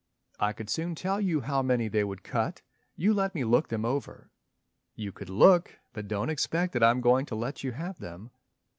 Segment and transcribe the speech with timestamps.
[0.39, 2.63] "I could soon tell how many they would cut,
[2.95, 4.31] You let me look them over."
[4.95, 5.77] "You could look.
[5.93, 8.31] But don't expect I'm going to let you have them."